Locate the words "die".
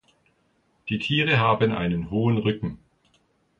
0.89-0.97